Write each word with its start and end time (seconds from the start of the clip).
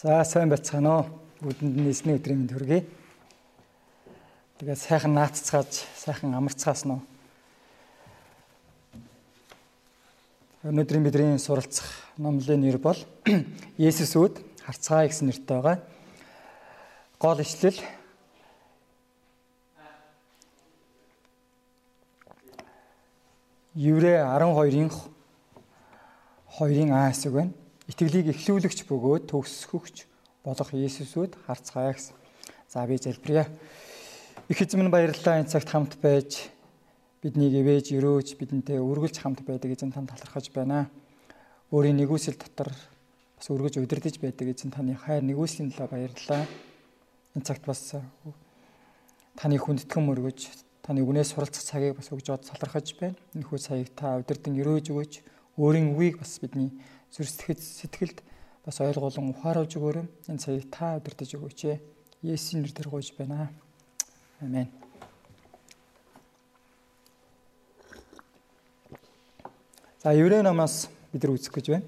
За 0.00 0.24
сайн 0.24 0.48
байцгаана 0.48 0.90
уу? 0.96 1.04
Бүдэнд 1.44 1.76
нийсний 1.76 2.16
өдрийн 2.16 2.40
мэнд 2.40 2.56
хүргэе. 2.56 2.88
Тэгээд 4.56 4.80
сайхан 4.80 5.12
нааццгааж, 5.12 5.84
сайхан 5.92 6.32
амарцгаас 6.32 6.88
нь 6.88 6.96
Өнөөдрийн 10.64 11.04
бидний 11.04 11.36
суралцах 11.36 11.84
номлын 12.16 12.64
нэр 12.64 12.80
бол 12.80 12.96
Есүс 13.76 14.16
үүд 14.16 14.40
харцгаа 14.64 15.04
гэсэн 15.04 15.28
нэртэй 15.28 15.60
байгаа. 15.60 15.84
Гол 17.20 17.44
ишлэл 17.44 17.76
Еврэ 23.76 24.16
12-ын 24.24 24.88
2-ын 26.56 26.88
А 26.88 27.12
хэсэг 27.12 27.36
байна 27.36 27.59
итгэлийг 27.90 28.30
эхлүүлэгч 28.30 28.86
бөгөөд 28.86 29.26
төгсгөгч 29.34 29.96
болох 30.46 30.70
Есүсүүд 30.70 31.34
харцгаая 31.42 31.90
гэсэн. 31.90 32.14
За 32.70 32.86
би 32.86 32.96
залбирая. 32.96 33.50
Их 34.46 34.62
эзэм 34.62 34.86
нь 34.86 34.94
баярлалаа 34.94 35.42
энэ 35.42 35.50
цагт 35.50 35.74
хамт 35.74 35.98
байж 35.98 36.54
биднийг 37.18 37.50
ивэж 37.58 37.90
өрөөж 37.98 38.38
бидэнтэй 38.38 38.78
үргэлж 38.78 39.18
хамт 39.18 39.42
байдаг 39.42 39.74
эзэн 39.74 39.90
тань 39.90 40.06
талархаж 40.06 40.54
байна. 40.54 40.86
Өөрийн 41.74 41.98
нэгүсэл 41.98 42.38
дотор 42.38 42.70
бас 42.70 43.46
үргэж 43.50 43.82
удирдах 43.82 44.22
байдаг 44.22 44.54
эзэн 44.54 44.70
таны 44.70 44.94
хайр 44.94 45.26
нэгүслийн 45.26 45.74
төлөө 45.74 45.90
баярлалаа. 45.90 46.46
Энэ 47.34 47.42
цагт 47.42 47.66
бас 47.66 47.98
таны 49.34 49.58
хүндэтгэн 49.58 50.06
мөргөж 50.06 50.38
таны 50.86 51.02
үгнээс 51.02 51.34
суралцах 51.34 51.66
цагийг 51.66 51.98
бас 51.98 52.14
өгж 52.14 52.30
бод 52.30 52.46
салархаж 52.46 52.94
байна. 53.02 53.18
Энэхүү 53.34 53.58
цагийг 53.58 53.90
та 53.98 54.14
удирдан 54.22 54.54
өрөөж 54.54 54.94
өгөөч. 54.94 55.12
Өөрийн 55.58 55.90
үгийг 55.92 56.22
бас 56.22 56.38
бидний 56.38 56.70
зүр 57.10 57.26
сэтгэлд 57.26 58.22
бас 58.64 58.80
ойлгуулан 58.80 59.30
ухааруулж 59.34 59.72
өгөөрэй. 59.76 60.06
Энэ 60.30 60.42
цагийг 60.42 60.70
та 60.70 60.96
өдөртөж 60.98 61.30
өгөөч 61.36 61.60
ээ. 61.66 61.78
Есүсийн 62.22 62.62
нэрээр 62.62 62.88
гуйж 62.88 63.14
байна. 63.18 63.50
Амен. 64.40 64.68
За 70.02 70.14
Еврей 70.14 70.42
номоос 70.42 70.88
бид 71.12 71.22
нар 71.24 71.34
үзэх 71.34 71.52
гэж 71.52 71.66
байна. 71.74 71.86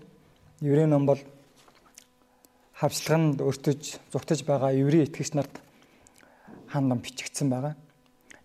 Еврей 0.60 0.86
ном 0.86 1.06
бол 1.06 1.20
хавчлаганд 2.82 3.38
өртөж 3.38 4.02
зугтаж 4.10 4.42
байгаа 4.42 4.74
еврей 4.74 5.06
итгэгч 5.06 5.38
нарт 5.38 5.54
хандан 6.66 6.98
бичигдсэн 6.98 7.46
байгаа. 7.46 7.74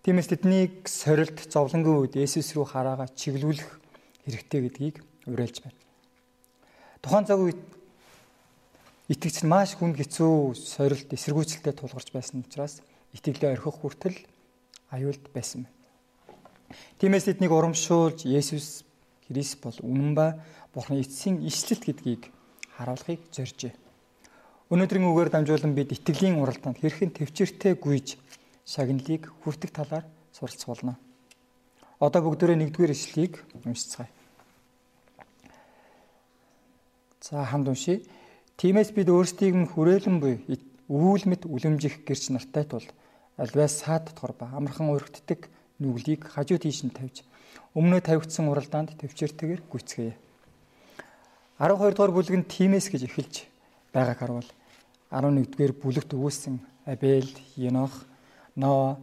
Тиймээс 0.05 0.29
тэднийг 0.29 0.85
сорилт 0.85 1.41
зовлонгийн 1.49 2.05
үед 2.05 2.13
Есүс 2.15 2.53
рүү 2.53 2.69
хараага 2.69 3.09
чиглүүлэх 3.09 3.81
хэрэгтэй 4.29 4.61
гэдгийг 4.61 4.95
уриалж 5.25 5.65
байна. 5.65 5.86
Тухайн 7.01 7.25
цаг 7.25 7.39
үед 7.39 7.61
итгэгч 9.07 9.45
нь 9.45 9.51
маш 9.51 9.77
хүнд 9.77 10.01
хэцүү 10.01 10.57
сорилт 10.57 11.09
эсэргүүцэлтэй 11.13 11.73
тулгарч 11.77 12.09
байсан 12.11 12.43
учраас 12.43 12.81
итгэлээ 13.13 13.55
орхих 13.55 13.77
хүртэл 13.77 14.17
аюулд 14.91 15.23
байсан 15.31 15.67
байна. 15.67 15.75
Тиймээс 16.99 17.29
тэднийг 17.29 17.53
урамшуулж 17.53 18.27
Есүс 18.27 18.83
Христ 19.27 19.59
бол 19.63 19.77
үнэн 19.83 20.11
ба 20.15 20.41
Бурхны 20.73 20.99
эцсийн 20.99 21.43
ишлэлт 21.43 21.83
гэдгийг 21.87 22.23
харуулахыг 22.75 23.21
зоржээ. 23.31 23.73
Өнөөдрийн 24.67 25.07
үгээр 25.07 25.31
дамжуулан 25.31 25.73
бид 25.75 25.95
итгэлийн 25.95 26.39
уралдаанд 26.43 26.79
хэрхэн 26.83 27.15
төвчөртэй 27.15 27.79
гүйж 27.79 28.19
шагналыг 28.67 29.31
хүртэх 29.43 29.71
талаар 29.71 30.03
суралцах 30.35 30.67
болно. 30.67 30.99
Одоо 32.03 32.21
бүгдөө 32.27 32.55
нэгдүгээр 32.59 32.91
ишлэлийг 32.91 33.33
уншицгаая. 33.63 34.11
За 37.27 37.43
ханд 37.43 37.67
уншия. 37.67 37.99
Тиймээс 38.55 38.95
бид 38.95 39.11
өөрсдийг 39.11 39.51
нь 39.51 39.67
хүрээлэн 39.67 40.23
буй 40.23 40.47
өвүүл 40.87 41.27
мэд 41.27 41.43
үлэмжих 41.43 42.07
гэрч 42.07 42.31
нартай 42.31 42.63
тул 42.63 42.87
альваас 43.35 43.83
саад 43.83 44.07
дотор 44.07 44.31
ба 44.31 44.47
амархан 44.55 44.95
өргөддөг 44.95 45.51
нүглийг 45.83 46.23
хажуу 46.23 46.55
тийш 46.55 46.87
нь 46.87 46.95
тавьж 46.95 47.27
өмнөө 47.75 47.99
тавигдсан 48.07 48.47
уралдаанд 48.47 48.95
төвчээртэйгээр 48.95 49.61
гүйцгээе. 49.67 50.15
12 51.59 51.99
дугаар 51.99 52.15
бүлэг 52.15 52.35
нь 52.39 52.47
тиймээс 52.47 52.87
гэж 52.95 53.11
эхэлж 53.11 53.35
байгааг 53.91 54.19
харуул. 54.23 54.49
11 55.11 55.51
дугаар 55.51 55.73
бүлэгт 55.75 56.15
өгүүлсэн 56.15 56.63
Абель, 56.87 57.35
Енох, 57.59 58.07
Ноа, 58.55 58.95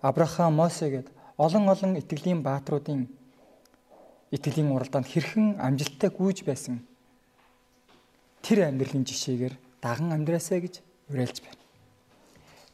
Авраам, 0.00 0.56
Мосе 0.56 0.88
гэд 0.88 1.12
олон 1.36 1.68
олон 1.68 2.00
итгэлийн 2.00 2.40
баатруудын 2.40 3.12
итгэлийн 4.32 4.72
уралдаанд 4.72 5.04
хэрхэн 5.04 5.60
амжилттай 5.60 6.08
гүйж 6.08 6.48
байсан 6.48 6.88
тэр 8.42 8.68
амьдралын 8.68 9.04
жишээгээр 9.04 9.54
даган 9.82 10.12
амьдраасаа 10.14 10.60
гэж 10.62 10.74
уриалж 11.10 11.38
байна. 11.42 11.62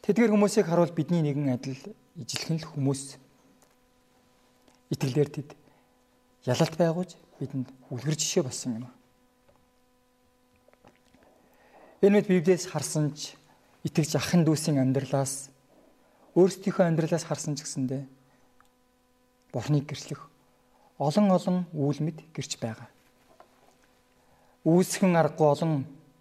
Тэдгээр 0.04 0.32
хүмүүсийг 0.32 0.66
харуул 0.68 0.92
бидний 0.92 1.24
нэгэн 1.24 1.56
адил 1.56 1.80
ижилхэн 2.20 2.60
л 2.60 2.68
хүмүүс 2.68 3.16
итгэлээр 4.92 5.30
тэд 5.32 5.48
ялалт 6.44 6.74
байгууж 6.76 7.10
бидэнд 7.40 7.68
үлгэр 7.90 8.16
жишээ 8.16 8.44
болсон 8.44 8.84
юм. 8.84 8.86
Энэ 12.04 12.20
мэд 12.20 12.28
Библиэс 12.28 12.68
харсан 12.68 13.16
ч 13.16 13.32
итгэж 13.82 14.20
ахын 14.20 14.44
дүүсийн 14.44 14.76
амьдралаас 14.76 15.48
өөрсдийнхөө 16.36 16.84
амьдралаас 16.84 17.24
харсан 17.24 17.56
ч 17.56 17.64
гэсэндэ 17.64 18.04
Бурхныг 19.56 19.88
гэрчлэх 19.88 20.20
олон 21.00 21.26
олон 21.32 21.56
үйл 21.72 22.00
мэд 22.04 22.20
гэрч 22.36 22.60
байгаа 22.60 22.93
үүсгэн 24.64 25.12
аргагүй 25.20 25.48
олон 25.52 25.72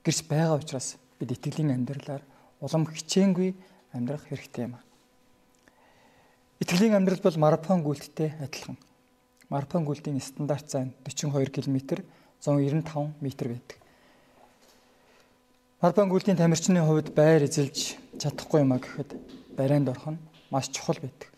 гэрч 0.04 0.28
байгаа 0.28 0.60
учраас 0.60 1.00
бид 1.20 1.32
итгэлийн 1.32 1.72
амьдралаар 1.72 2.24
улам 2.60 2.84
хичээнгүй 2.92 3.56
амьдрах 3.96 4.28
хэрэгтэй 4.28 4.68
юм. 4.68 4.76
Итгэлийн 6.60 7.00
амьдрал 7.00 7.24
бол 7.24 7.40
марафон 7.40 7.84
гүйлттэй 7.84 8.36
адилхан. 8.44 8.76
Марафон 9.48 9.88
гүйлтийн 9.88 10.20
стандарт 10.20 10.68
зайн 10.68 10.92
42 11.08 11.52
км 11.52 12.04
195 12.44 12.84
м 13.00 13.24
байдаг. 13.24 13.78
Марафон 15.80 16.10
гүйлтийн 16.12 16.40
тамирчны 16.40 16.84
хувьд 16.84 17.16
байр 17.16 17.44
эзэлж 17.48 17.96
чадахгүй 18.20 18.64
юм 18.64 18.76
а 18.76 18.80
гэхэд 18.80 19.16
барайнд 19.56 19.92
орох 19.92 20.16
нь 20.16 20.24
маш 20.52 20.68
чухал 20.72 21.00
байдаг. 21.00 21.32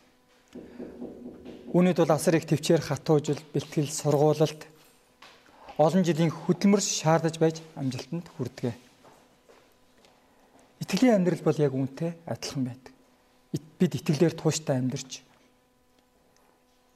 Үүнийд 1.74 1.98
бол 1.98 2.14
асар 2.14 2.38
их 2.38 2.46
төвчээр 2.46 2.82
хатуужил, 2.82 3.42
бэлтгэл, 3.54 3.90
сургуулалт 3.90 4.62
олон 5.76 6.04
жилийн 6.08 6.32
хөдөлмөрс 6.32 6.88
шаардаж 6.88 7.36
байж 7.36 7.60
амжилтанд 7.76 8.32
хүрдэг. 8.32 8.72
Итгэлийн 10.80 11.20
амьдрал 11.20 11.44
бол 11.44 11.60
яг 11.60 11.76
үүнтэй 11.76 12.16
адилхан 12.24 12.64
байдаг. 12.64 12.94
Бид 13.52 13.92
итгэлээр 14.00 14.36
тууштай 14.40 14.80
амьдарч 14.80 15.20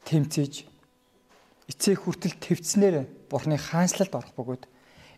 тэмцэж 0.07 0.63
эцэг 1.67 1.99
хүртэл 1.99 2.39
твцснээр 2.39 3.03
Бурхны 3.27 3.59
хаанчлалд 3.59 4.15
орох 4.15 4.33
бөгөөд 4.39 4.63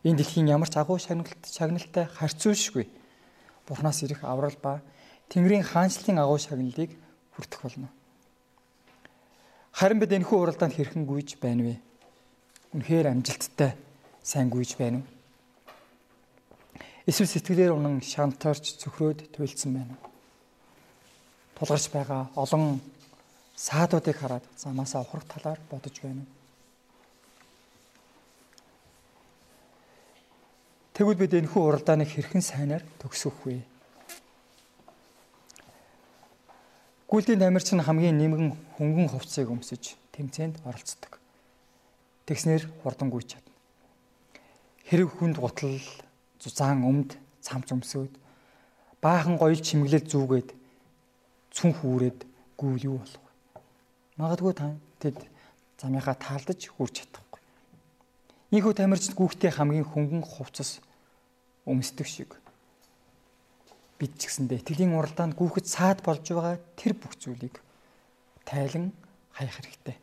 энэ 0.10 0.18
дэлхийн 0.18 0.50
ямар 0.50 0.70
ч 0.70 0.82
агуу 0.82 0.98
шагналт 0.98 1.46
шагналтай 1.46 2.10
харьцуулшгүй 2.10 2.86
Бурхнаас 3.70 4.02
ирэх 4.04 4.26
аврал 4.26 4.58
ба 4.58 4.82
Тэнгэрийн 5.30 5.64
хаанчлалын 5.64 6.20
агуу 6.20 6.42
шагналыг 6.42 6.92
хүртэх 7.38 7.62
болно. 7.62 7.90
Харин 9.72 10.02
бид 10.02 10.12
энэхүү 10.12 10.38
уралдаанд 10.38 10.76
хэрхэн 10.76 11.08
гүйж 11.08 11.40
байна 11.40 11.64
вэ? 11.64 11.76
Үнэхээр 12.72 13.12
амжилттай 13.12 13.76
сайн 14.24 14.48
гүйж 14.48 14.80
байна 14.80 15.04
уу? 15.04 15.08
Эсвэл 17.08 17.28
сэтгэлээр 17.28 17.76
унан 17.76 18.00
шантарч 18.00 18.80
цөхрөөд 18.80 19.36
туйлдсан 19.36 19.72
байна 19.76 19.94
уу? 20.00 20.09
Тулгарч 21.60 21.92
байгаа 21.92 22.31
олон 22.40 22.80
саадуудыг 23.56 24.16
хараад 24.16 24.46
замаасаа 24.56 25.04
ухрах 25.04 25.28
талаар 25.28 25.60
бодож 25.70 25.96
байна 26.00 26.24
уу? 26.24 26.31
Тэгвэл 30.96 31.22
бид 31.22 31.34
энэхүү 31.34 31.62
уралдааныг 31.62 32.07
хэрхэн 32.07 32.44
сайнаар 32.44 32.84
төгсөх 33.00 33.36
вэ? 33.45 33.62
Гүйлтийн 37.12 37.40
тамирчин 37.44 37.84
хамгийн 37.84 38.16
нэмгэн 38.16 38.56
хөнгөн 38.80 39.10
хувцсыг 39.12 39.51
өмсөж 39.51 40.00
тэмцээнд 40.16 40.63
оролцдог. 40.63 41.20
Тэгснэр 42.25 42.69
хурдангуйч 42.83 43.35
чадна. 43.35 43.53
Хэрэг 44.88 45.09
хүнд 45.18 45.38
гутал 45.41 45.79
зузаан 46.39 46.85
өмд 46.85 47.18
цамц 47.41 47.73
өмсөөд 47.73 48.13
баахан 49.01 49.35
гоёл 49.41 49.57
чимэглэл 49.57 50.06
зүгээд 50.06 50.50
цүн 51.51 51.71
хүүрээд 51.81 52.19
гүүл 52.57 52.85
юу 52.85 52.97
болох 53.01 53.23
вэ? 53.25 53.31
Магадгүй 54.21 54.53
та 54.53 54.77
тэд 55.01 55.18
замынхаа 55.81 56.15
таалдаж 56.15 56.69
хүрч 56.69 57.01
чадахгүй. 57.01 57.41
Ийхүү 58.53 58.73
тамирчид 58.77 59.18
гүүхтээ 59.18 59.57
хамгийн 59.57 59.89
хөнгөн 59.89 60.21
хувцас 60.21 60.79
өмсдөг 61.65 62.06
шиг 62.06 62.38
бид 63.97 64.18
ч 64.18 64.29
гэсэндээ 64.29 64.62
итгэлийн 64.62 64.97
уралдаанд 64.97 65.33
гүүхэд 65.38 65.65
саад 65.65 66.06
болж 66.06 66.25
байгаа 66.25 66.57
тэр 66.77 66.94
бүх 66.97 67.18
зүйлийг 67.18 67.62
тайлан 68.45 68.94
хаях 69.33 69.57
хэрэгтэй. 69.57 69.97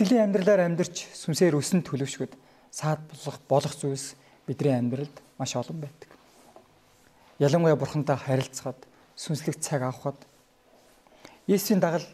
Итгэлийн 0.00 0.32
амьдралаар 0.32 0.64
амьдарч 0.64 1.12
сүнсээр 1.12 1.60
өсөн 1.60 1.84
төлөвшгöd 1.84 2.32
саад 2.72 3.04
болох 3.04 3.36
болох 3.44 3.74
зүйлс 3.76 4.16
бидний 4.48 4.72
амьдралд 4.72 5.12
маш 5.36 5.52
олон 5.60 5.76
байдаг. 5.76 6.08
ялангуяа 7.36 7.76
бурхантай 7.76 8.16
харилцахад 8.16 8.80
сүнслэг 9.12 9.60
цаг 9.60 9.84
авахад 9.84 10.16
Есүсийн 11.44 11.84
дагал 11.84 12.08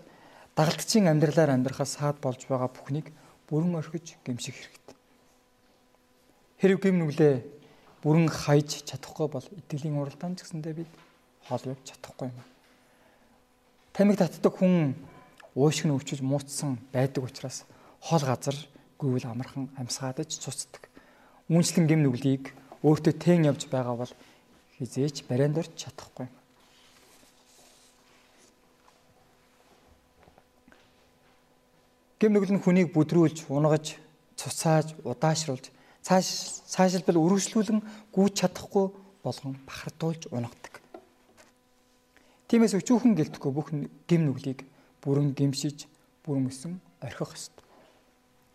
дагалдчийн 0.59 1.07
амьдралаар 1.07 1.55
амьдрахаас 1.55 1.95
саад 1.95 2.19
болж 2.19 2.43
байгаа 2.51 2.67
бүхнийг 2.75 3.15
бүрэн 3.47 3.79
орхиж 3.79 4.19
гэмших 4.27 4.59
хэрэгтэй. 4.59 4.97
Хэрв 6.59 6.83
гим 6.83 6.99
нүглээ 7.07 7.47
бүрэн 8.03 8.27
хайж 8.27 8.83
чадахгүй 8.83 9.31
бол 9.31 9.47
итгэлийн 9.63 9.95
уралдаан 9.95 10.35
ч 10.35 10.43
гэсэндээ 10.43 10.75
бид 10.75 10.91
хоол 11.47 11.71
явж 11.71 11.87
чадахгүй 11.87 12.35
юм. 12.35 12.43
Тамиг 13.95 14.19
татдаг 14.19 14.59
хүн 14.59 14.99
уушиг 15.55 15.87
нь 15.87 15.95
өвчөж 15.95 16.27
муутсан 16.27 16.83
байдаг 16.91 17.23
учраас 17.23 17.63
хол 18.01 18.23
газар 18.25 18.57
гүйвэл 18.99 19.27
амархан 19.29 19.71
амьсгаадаж 19.77 20.31
цуцдаг. 20.37 20.89
Үнслэн 21.49 21.87
гим 21.87 22.03
нүглийг 22.03 22.53
өөртөө 22.83 23.15
тэн 23.17 23.49
явж 23.51 23.69
байгаа 23.71 23.97
бол 23.97 24.13
хизээч 24.79 25.25
барианд 25.29 25.59
орч 25.61 25.73
чадахгүй. 25.77 26.29
Гэм 32.21 32.33
нүгэл 32.33 32.57
нь 32.57 32.65
хүнийг 32.65 32.97
бүдрүүлж, 32.97 33.45
унгаж, 33.53 34.01
цуцааж, 34.41 34.97
удаашруулж, 35.05 35.69
цааш 36.01 36.65
цаашилбал 36.65 37.21
үргэлжлүүлэн 37.21 37.81
гүйж 38.13 38.33
чадахгүй 38.41 38.89
болгон 39.25 39.57
бахардуулж 39.69 40.29
унагадаг. 40.33 40.81
Тиймээс 42.49 42.79
өчүүхэн 42.79 43.17
гэлтэхгүй 43.17 43.53
бүх 43.53 43.69
гэм 44.09 44.23
нүглийг 44.29 44.65
бүрэн 45.03 45.35
гимшиж, 45.35 45.89
бүрэн 46.25 46.49
өсөн 46.49 46.81
орхих 47.03 47.35
ёстой. 47.35 47.56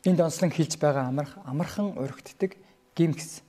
Энд 0.03 0.19
онцлон 0.19 0.49
хилж 0.49 0.81
байгаа 0.81 1.05
амарх 1.07 1.37
амархан 1.45 1.93
орхигддаг 1.93 2.57
гим 2.97 3.13
гэс. 3.13 3.45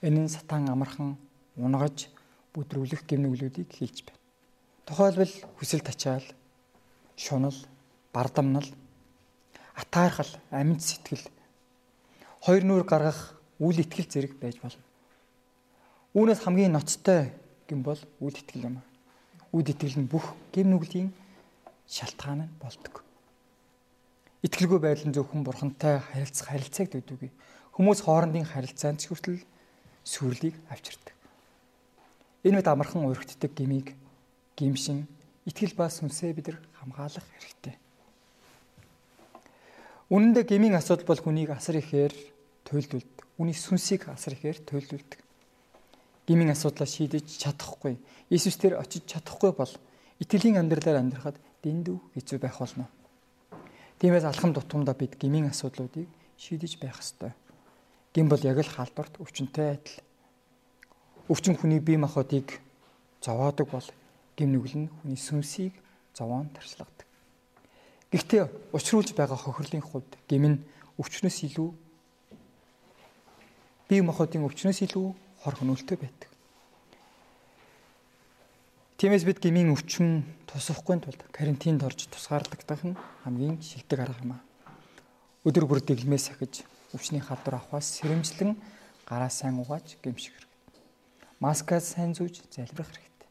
Энэ 0.00 0.24
нь 0.24 0.32
сатан 0.32 0.68
амархан 0.72 1.20
унгаж 1.56 2.08
бүдрүүлэх 2.56 3.04
гэм 3.04 3.28
нүглүүдийг 3.28 3.68
хилж 3.76 4.08
байна. 4.08 4.20
Тухайлбал 4.88 5.32
хүсэл 5.60 5.84
тачаал, 5.84 6.24
шунал, 7.16 7.58
бардамнал 8.12 8.64
атаархал, 9.76 10.32
амьд 10.50 10.80
сэтгэл 10.80 11.28
хоёр 12.40 12.64
нүур 12.64 12.84
гаргах 12.88 13.36
үйл 13.60 13.84
итгэл 13.84 14.08
зэрэг 14.08 14.40
байж 14.40 14.56
болно. 14.64 14.80
Үүнээс 16.16 16.40
хамгийн 16.40 16.72
ноцтой 16.72 17.36
гэм 17.68 17.84
бол 17.84 18.00
үйл 18.24 18.36
итгэл 18.40 18.72
юм. 18.72 18.80
Үйл 19.52 19.68
итгэл 19.68 20.00
нь 20.00 20.08
бүх 20.08 20.32
гэм 20.56 20.72
нүглийн 20.72 21.12
шалтгаан 21.84 22.48
нь 22.48 22.54
болдог. 22.56 23.05
Итгэлгүй 24.44 24.80
байдал 24.80 25.08
нь 25.08 25.16
зөвхөн 25.16 25.44
бурхантай 25.44 26.02
харилцах 26.02 26.52
харилцааг 26.52 26.92
дэвдүүгээ. 26.92 27.32
Хүмүүс 27.76 28.00
хоорондын 28.04 28.44
харилцаанд 28.44 29.00
ч 29.00 29.08
хүртэл 29.08 29.40
сүрлийг 30.04 30.56
авчирдаг. 30.68 31.16
Энэ 32.44 32.60
мэд 32.60 32.68
амархан 32.68 33.08
урагддаг 33.08 33.52
гмийг 33.56 33.96
гимшин 34.56 35.08
итгэл 35.48 35.74
ба 35.74 35.88
сүнсээ 35.88 36.36
бид 36.36 36.52
нар 36.52 36.58
хамгаалах 36.78 37.26
хэрэгтэй. 37.32 37.74
Үнэн 40.12 40.32
дээр 40.36 40.46
гмийн 40.46 40.78
асуудал 40.78 41.08
бол 41.10 41.18
хүнийг 41.18 41.50
асар 41.50 41.82
ихээр 41.82 42.14
туйлдулдаг. 42.62 43.26
Үний 43.42 43.56
сүнсийг 43.56 44.06
асар 44.06 44.38
ихээр 44.38 44.62
туйлдулдаг. 44.62 45.20
Гмийн 46.26 46.54
асуудлаа 46.54 46.86
шийдэж 46.86 47.26
чадахгүй, 47.42 47.98
Иесус 48.30 48.58
дээр 48.58 48.78
очиж 48.82 49.06
чадахгүй 49.06 49.50
бол 49.54 49.72
итгэлийн 50.22 50.58
амьдралаар 50.58 51.02
амьдрахад 51.02 51.38
дэндүү 51.62 51.98
хэцүү 52.14 52.38
байх 52.42 52.58
болно. 52.58 52.90
Тиймээс 53.96 54.28
алхам 54.28 54.52
тутамдаа 54.52 54.92
бид 54.92 55.16
гмийн 55.16 55.48
асуудлуудыг 55.48 56.04
шийдэж 56.36 56.76
байх 56.76 57.00
ёстой. 57.00 57.32
Гим 58.12 58.28
бол 58.28 58.40
яг 58.44 58.60
л 58.60 58.68
халдварт 58.68 59.16
өвчнөтэй 59.16 59.80
адил. 59.80 60.04
Өвчин 61.32 61.56
хүний 61.56 61.80
бие 61.80 61.96
махбодыг 61.96 62.60
зовоодог 63.24 63.72
бол 63.72 63.88
гим 64.36 64.52
нүгэл 64.52 64.76
нь 64.76 64.92
хүний 65.00 65.16
сүнсийг 65.16 65.72
зовоон 66.12 66.52
тарчлагдаг. 66.52 67.08
Гэхдээ 68.12 68.76
учруулж 68.76 69.16
байгаа 69.16 69.40
хохирлын 69.40 69.80
хувьд 69.80 70.12
гэмн 70.28 70.60
өвчнөөс 71.00 71.38
илүү 71.48 71.70
бие 73.88 74.02
махбодын 74.04 74.44
өвчнөөс 74.44 74.84
илүү 74.84 75.06
хор 75.40 75.54
хөнөөлтөй 75.56 75.96
байдаг. 75.96 76.35
Тиймээс 78.96 79.28
бид 79.28 79.44
гмийн 79.44 79.76
өвчин 79.76 80.24
тусахгүй 80.48 80.96
тулд 81.04 81.20
карантинд 81.28 81.84
орж 81.84 82.08
тусгаардагдах 82.08 82.80
нь 82.80 82.96
хамгийн 83.28 83.60
шилдэг 83.60 84.00
арга 84.00 84.24
юм 84.24 84.40
аа. 84.40 84.42
Өдөр 85.44 85.68
бүр 85.68 85.84
дэглэмээс 85.84 86.32
сахиж 86.32 86.64
өвчний 86.96 87.20
халдвар 87.20 87.60
авахаас 87.60 87.92
сэрэмжлэн 87.92 88.56
гараа 89.04 89.28
сайн 89.28 89.60
угааж 89.60 90.00
гэмших 90.00 90.32
хэрэгтэй. 90.32 90.80
Маскаас 91.44 91.92
сайн 91.92 92.16
зүүж 92.16 92.48
залбирах 92.48 92.88
хэрэгтэй. 92.88 93.28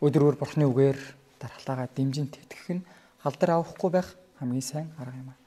Өдөр 0.00 0.22
бүр 0.24 0.36
бурхны 0.40 0.64
үгээр 0.64 0.96
дархлаагаа 1.36 1.92
дэмжин 1.92 2.32
тэтгэх 2.32 2.80
нь 2.80 2.88
халдар 3.20 3.60
авахгүй 3.60 3.92
байх 3.92 4.16
хамгийн 4.40 4.64
сайн 4.64 4.88
арга 4.96 5.20
юм 5.20 5.36
аа. 5.36 5.38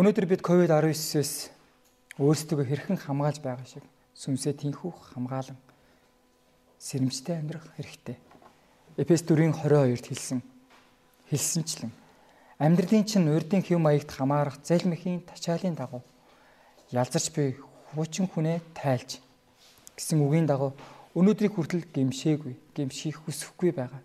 Өнөөдөр 0.00 0.24
бид 0.32 0.40
COVID-19-с 0.40 1.52
өөрсдөө 2.16 2.64
хэрхэн 2.72 2.96
хамгаалж 3.04 3.44
байгаа 3.44 3.68
шиг 3.68 3.84
сүнсээ 4.16 4.56
тэнхүү 4.64 5.12
хамгаалan 5.12 5.60
сэрэмжтэй 6.78 7.36
амьдрах 7.38 7.66
хэрэгтэй. 7.76 8.16
Эфес 8.96 9.22
4:22-д 9.22 10.06
хэлсэн 10.08 10.40
хэлсэнчлэн 11.30 11.92
амьдралын 12.58 13.04
чинь 13.04 13.30
урдын 13.30 13.62
хэв 13.62 13.78
маягт 13.78 14.10
хамаарах 14.10 14.58
залмихийн 14.64 15.22
тачаалын 15.26 15.74
дагуу 15.74 16.02
ялзарч 16.90 17.30
би 17.34 17.54
хуучин 17.94 18.26
хүнээ 18.26 18.58
тайлж 18.74 19.22
гэсэн 19.94 20.18
үгийн 20.22 20.46
дагуу 20.46 20.72
өнөөдрийг 21.14 21.54
хүртэл 21.54 21.86
гимшээгүй, 21.94 22.54
гимших 22.74 23.22
хүсэхгүй 23.26 23.72
байгаа. 23.74 24.02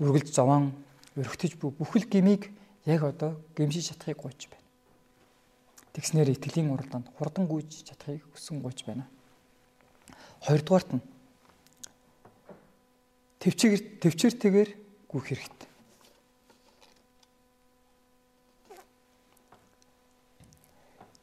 үргэлж 0.00 0.32
зовоон 0.32 0.72
өргөтөж 1.16 1.60
буй 1.60 1.70
бүхэл 1.76 2.08
гмийг 2.08 2.48
яг 2.88 3.04
одоо 3.04 3.36
гимшиж 3.56 3.92
чадахыг 3.92 4.16
гуйж 4.24 4.48
байна. 4.48 4.59
Тэгснээр 5.90 6.34
итгэлийн 6.38 6.70
уралдаанд 6.70 7.10
хурдан 7.18 7.50
гүйж 7.50 7.82
чадахыг 7.82 8.22
хүсэн 8.30 8.62
гуйж 8.62 8.86
байна. 8.86 9.10
Хоёрдугаарт 10.46 10.90
нь 10.94 11.02
төвчээр 13.42 13.98
төвчээртэйгээр 13.98 14.70
гүйх 15.10 15.26
хэрэгтэй. 15.26 15.68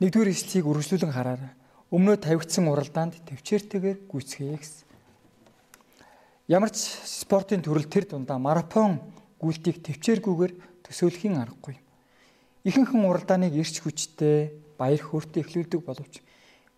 Нэгдүгээр 0.04 0.30
эслийг 0.30 0.66
үргэлжлүүлэн 0.68 1.16
хараарай. 1.16 1.54
Өмнөө 1.90 2.22
тавигдсан 2.22 2.68
уралдаанд 2.68 3.18
төвчээртэйгээр 3.24 3.98
гүйцгээе 4.12 4.58
гэсэн. 4.60 4.86
Ямар 6.52 6.70
ч 6.70 6.86
спортын 7.08 7.64
төрөл 7.64 7.88
тэр 7.88 8.06
дундаа 8.06 8.38
марафон 8.38 9.00
гүйлтийг 9.42 9.82
төвчээргүйгээр 9.82 10.54
төсөөлөхийн 10.86 11.40
аргагүй. 11.40 11.80
Ихэнхэн 12.68 13.08
уралдааныг 13.08 13.56
эрч 13.56 13.80
хүчтэй 13.80 14.52
баяр 14.76 15.00
хөөртэй 15.00 15.40
эхлүүлдэг 15.40 15.82
боловч 15.88 16.20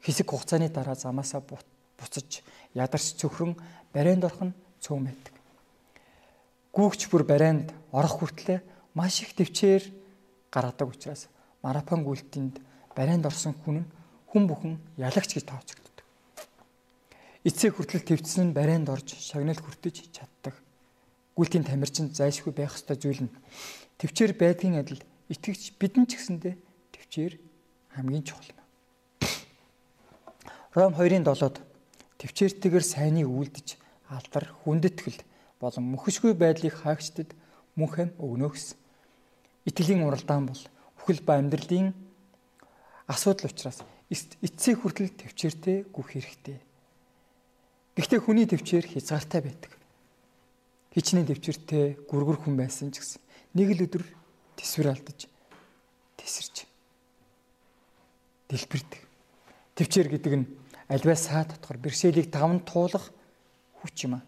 хэсэг 0.06 0.30
хугацааны 0.30 0.70
дараа 0.70 0.94
замаасаа 0.94 1.42
буцаж 1.42 2.46
ядарч 2.78 3.18
цөхрөн 3.18 3.58
барайнд 3.90 4.22
орох 4.22 4.54
нь 4.54 4.58
цөм 4.86 5.10
байдаг. 5.10 5.34
Гүүгч 6.78 7.10
бүр 7.10 7.26
барайнд 7.26 7.74
орох 7.90 8.22
хүртлээр 8.22 8.62
маш 8.94 9.26
их 9.26 9.34
төвчээр 9.34 9.84
гаргадаг 10.54 10.94
учраас 10.94 11.26
марафон 11.66 12.06
гүйлтэнд 12.06 12.62
барайнд 12.94 13.26
орсон 13.26 13.58
хүн 13.58 13.82
нь 13.82 13.90
хүн 14.30 14.46
бүхэн 14.46 14.78
ялагч 14.94 15.42
гэж 15.42 15.46
тооцогддог. 15.50 16.06
Эцэг 17.42 17.74
хүртэл 17.74 18.06
твцсэн 18.06 18.54
нь 18.54 18.54
барайнд 18.54 18.94
орж 18.94 19.18
шагнал 19.18 19.58
хүртэж 19.58 20.14
чаддаг. 20.14 20.54
Гүйлтийн 21.34 21.66
тамирчин 21.66 22.14
зайлшгүй 22.14 22.54
байх 22.54 22.78
ёстой 22.78 22.94
зүйл 22.94 23.26
нь 23.26 23.34
төвчээр 23.98 24.38
байдгийн 24.38 24.78
адил 24.78 25.02
итгэгч 25.30 25.78
бидэн 25.78 26.10
ч 26.10 26.18
гэсэндэ 26.18 26.58
төвчээр 26.94 27.34
хамгийн 27.94 28.26
чухал 28.26 28.50
юм. 28.50 28.60
Ром 30.74 30.94
2-ын 30.98 31.26
7-д 31.26 31.62
төвчээртэйгээр 32.18 32.86
сайныг 32.86 33.30
үлдэж 33.30 33.78
алдар 34.10 34.46
хүндэтгэл 34.66 35.22
болон 35.62 35.86
мөхөшгүй 35.94 36.34
байдлыг 36.34 36.74
хаагчдад 36.82 37.34
мөнх 37.78 37.96
хэм 37.98 38.10
өгнө 38.18 38.50
гэсэн. 38.50 38.78
Итгэлийн 39.70 40.06
уралдаан 40.06 40.50
бол 40.50 40.64
үхэл 40.98 41.22
ба 41.22 41.38
амьдралын 41.38 41.94
асуудал 43.06 43.50
учраас 43.50 43.86
эцсийн 44.10 44.78
хүртэл 44.82 45.14
төвчээртэй 45.14 45.86
гүөх 45.94 46.10
хэрэгтэй. 46.18 46.58
Гэхдээ 47.98 48.20
хүний 48.22 48.48
төвчээр 48.50 48.86
хязгаартай 48.90 49.42
байдаг. 49.46 49.72
Хичнээн 50.94 51.30
төвчөртэй 51.30 52.02
гүргэр 52.10 52.38
хүн 52.42 52.56
байсан 52.58 52.90
ч 52.90 53.02
гэсэн 53.04 53.22
нэг 53.54 53.70
л 53.78 53.86
өдөр 53.86 54.04
төсвөр 54.60 54.92
алдаж 54.92 55.32
тесэрч 56.20 56.68
дэлбэрдэг. 58.52 59.02
Төвчээр 59.80 60.08
гэдэг 60.12 60.34
нь 60.36 60.50
альваа 60.92 61.16
саа 61.16 61.48
дотор 61.48 61.80
бэрхшээлийг 61.80 62.28
даван 62.28 62.60
туулах 62.68 63.16
хүч 63.80 64.04
юм 64.04 64.20
аа. 64.20 64.24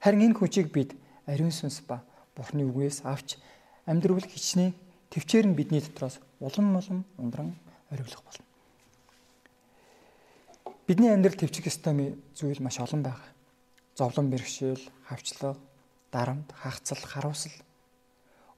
Харин 0.00 0.32
энэ 0.32 0.38
хүчийг 0.40 0.72
бид 0.72 0.96
ариун 1.28 1.52
сүнс 1.52 1.84
ба 1.84 2.00
Бурхны 2.32 2.64
үгээс 2.64 3.04
авч 3.04 3.36
амьдрал 3.84 4.24
хичнээн 4.24 4.72
төвчээр 5.12 5.46
нь 5.52 5.58
бидний 5.58 5.84
дотроос 5.84 6.18
улам 6.40 6.80
улам 6.80 7.04
ундран 7.20 7.52
ориглох 7.92 8.24
болно. 8.24 8.46
Бидний 10.86 11.12
амьдрал 11.12 11.36
төвчих 11.36 11.68
ёстой 11.68 12.16
зүйл 12.34 12.60
маш 12.64 12.80
олон 12.80 13.02
байгаа. 13.02 13.30
Зовлон 13.94 14.30
бэрхшээл, 14.30 14.82
хавчлага, 15.06 15.56
дарамт, 16.10 16.50
хагцал, 16.52 16.98
харуулсал, 16.98 17.54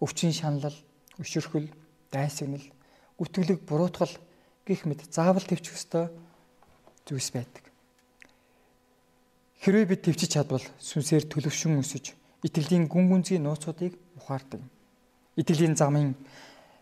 өвчин 0.00 0.32
шаналл, 0.32 0.76
өшөрхөл, 1.20 1.68
дайсагнал, 2.12 2.64
гүтгэлэг, 3.16 3.64
буруутгал 3.64 4.12
гих 4.66 4.84
мэд 4.84 5.08
заавал 5.08 5.44
төвчих 5.46 5.74
ёстой 5.78 6.10
зүйлс 7.06 7.30
байдаг. 7.32 7.64
Хэрвээ 9.62 9.86
бид 9.86 10.02
төвчж 10.04 10.28
чадвал 10.28 10.64
сүнсээр 10.78 11.24
төлөвшин 11.30 11.80
өсөж 11.80 12.12
итгэлийн 12.44 12.86
гүн 12.90 13.08
гүнзгий 13.08 13.40
нууцуудыг 13.40 13.96
ухаардаг. 14.18 14.60
Итгэлийн 15.34 15.74
замын 15.78 16.14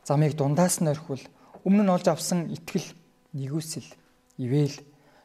замыг 0.02 0.34
дундаас 0.34 0.82
нь 0.82 0.90
орхивол 0.90 1.22
өмнө 1.64 1.82
нь 1.86 1.94
олж 1.94 2.06
авсан 2.10 2.50
итгэл 2.50 2.88
нэгүсэл, 3.32 3.88
ивэл 4.42 4.76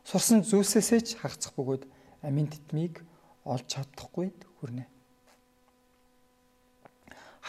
сурсан 0.06 0.46
зүйлсээсээ 0.46 1.02
ч 1.04 1.08
хагацх 1.20 1.52
бөгөөд 1.58 1.84
амин 2.24 2.48
тэтмийг 2.48 3.04
олж 3.44 3.66
чадахгүй 3.68 4.32
хүрнэ. 4.62 4.86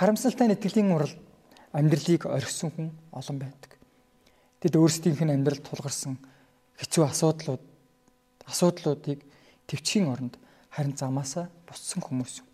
Харамсалтай 0.01 0.49
нь 0.49 0.57
итгэлийн 0.57 0.97
урал 0.97 1.13
амьдралыг 1.77 2.25
орхисон 2.25 2.73
хүн 2.73 2.89
олон 3.13 3.37
байдаг. 3.37 3.77
Тэд 4.65 4.81
өөрсдийнх 4.81 5.21
нь 5.21 5.35
амьдралд 5.37 5.61
тулгарсан 5.61 6.17
хэцүү 6.81 7.05
асуудлууд 7.05 7.61
асуудлуудыг 8.49 9.21
төвчхийн 9.69 10.09
оронд 10.09 10.41
харин 10.73 10.97
замаасаа 10.97 11.53
буссан 11.69 12.01
хүмүүс 12.01 12.41
юм. 12.41 12.49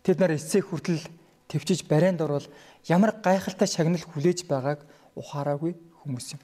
Тэд 0.00 0.24
нар 0.24 0.32
эцсээ 0.32 0.64
хүртэл 0.64 1.04
төвчиж 1.52 1.84
барайнд 1.84 2.24
орвол 2.24 2.48
ямар 2.88 3.12
гайхалтай 3.12 3.68
шагнал 3.68 4.00
хүлээж 4.00 4.48
байгааг 4.48 4.80
ухаараагүй 5.20 5.76
хүмүүс 6.00 6.32
юм. 6.32 6.40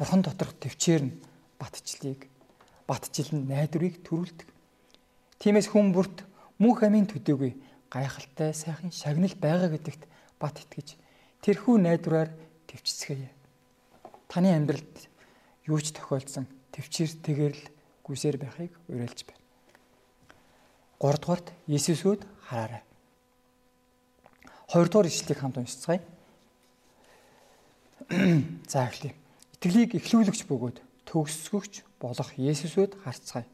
Бурхан 0.00 0.24
доторх 0.24 0.56
төвчээр 0.56 1.04
нь 1.04 1.20
батчлыг 1.60 2.24
батжил 2.88 3.28
нь 3.28 3.44
найдварыг 3.44 4.00
төрүүлдэг. 4.08 4.48
Тиймээс 5.36 5.68
хүн 5.68 5.92
бүрт 5.92 6.24
мөнх 6.56 6.80
амийн 6.80 7.04
төдөөгүй 7.04 7.67
гайхалтай 7.90 8.52
сайхан 8.54 8.92
шагнал 8.92 9.34
байгаа 9.40 9.72
гэдэгт 9.72 10.02
бат 10.40 10.60
итгэж 10.60 10.96
тэрхүү 11.42 11.76
найдвараар 11.80 12.30
төвчсгэе. 12.68 13.30
Таны 14.28 14.52
амьдралд 14.52 15.08
юу 15.64 15.80
ч 15.80 15.96
тохиолдсон 15.96 16.44
төвчээртэйгээр 16.76 17.54
л 17.56 17.64
гүсээр 18.04 18.36
байхыг 18.36 18.72
уриалж 18.88 19.24
байна. 19.24 19.44
3 21.00 21.20
дугаарт 21.22 21.48
Есүсүүд 21.68 22.26
хараарай. 22.50 22.82
2 24.68 24.88
дугаар 24.90 25.08
ишлэлийг 25.08 25.38
хамт 25.40 25.56
уншицгаая. 25.56 26.02
За 28.72 28.88
эхлэе. 28.88 29.14
Итгэлийг 29.56 29.96
эхлүүлэгч 29.96 30.44
бөгөөд 30.44 30.82
төгсгөгч 31.08 31.86
болох 32.02 32.30
Есүсүүд 32.36 33.00
харцгаая. 33.00 33.48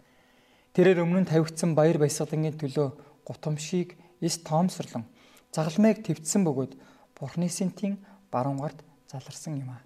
Тэрээр 0.74 1.06
өмнө 1.06 1.22
нь 1.22 1.30
тавигдсан 1.30 1.78
баяр 1.78 2.02
баясгалангийн 2.02 2.58
төлөө 2.58 2.88
гутамшийг 3.22 3.94
эс 4.24 4.40
тоомсорлон 4.40 5.04
загалмайг 5.52 6.00
твцсэн 6.02 6.42
бөгөөд 6.48 6.72
Бурхны 7.14 7.48
сэнтийн 7.52 8.00
баруун 8.32 8.58
гарт 8.58 8.80
заларсан 9.12 9.60
юм 9.60 9.70
аа. 9.76 9.82